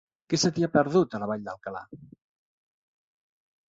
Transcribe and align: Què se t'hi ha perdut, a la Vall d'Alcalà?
Què 0.33 0.37
se 0.43 0.49
t'hi 0.55 0.65
ha 0.67 0.69
perdut, 0.77 1.13
a 1.13 1.21
la 1.25 1.29
Vall 1.33 1.45
d'Alcalà? 1.51 1.85